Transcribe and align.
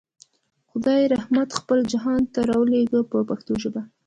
خدای 0.69 1.03
رحمت 1.15 1.49
خپل 1.59 1.79
جهان 1.91 2.21
ته 2.33 2.39
راولېږه 2.49 2.99
په 3.11 3.17
پښتو 3.29 3.53
ژبه. 3.63 3.81